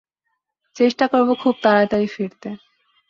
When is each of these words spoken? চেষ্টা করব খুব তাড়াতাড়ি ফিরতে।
চেষ্টা 0.75 1.05
করব 1.07 1.29
খুব 1.41 1.55
তাড়াতাড়ি 1.63 2.07
ফিরতে। 2.07 2.49